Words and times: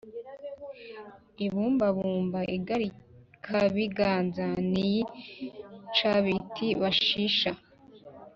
ibumbabumba 1.45 2.39
igarikabiganza 2.55 4.45
ni 4.71 4.79
iyi 4.87 5.01
nshabiti 5.89 6.67
bashisha, 6.81 7.51